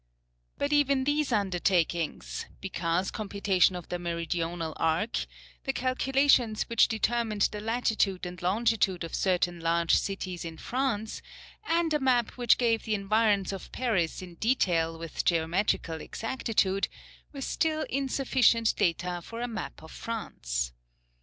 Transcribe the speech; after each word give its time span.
But 0.57 0.73
even 0.73 1.03
these 1.03 1.31
undertakings, 1.31 2.47
Picard's 2.59 3.11
computation 3.11 3.75
of 3.75 3.89
the 3.89 3.99
Meridional 3.99 4.73
arc, 4.77 5.27
the 5.65 5.73
calculations 5.73 6.63
which 6.63 6.87
determined 6.87 7.43
the 7.51 7.59
latitude 7.59 8.25
and 8.25 8.41
longitude 8.41 9.03
of 9.03 9.13
certain 9.13 9.59
large 9.59 9.93
cities 9.93 10.43
in 10.43 10.57
France, 10.57 11.21
and 11.69 11.93
a 11.93 11.99
map 11.99 12.31
which 12.31 12.57
gave 12.57 12.81
the 12.81 12.95
environs 12.95 13.53
of 13.53 13.71
Paris 13.71 14.23
in 14.23 14.33
detail 14.37 14.97
with 14.97 15.23
geometrical 15.23 16.01
exactitude, 16.01 16.87
were 17.31 17.41
still 17.41 17.85
insufficient 17.87 18.75
data 18.75 19.21
for 19.23 19.39
a 19.39 19.47
map 19.47 19.83
of 19.83 19.91
France. 19.91 20.73